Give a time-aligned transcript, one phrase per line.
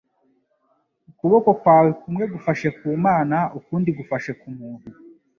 [1.09, 4.89] ukuboko kwe kumwe gufashe ku Mana ukundi gufashe ku muntu.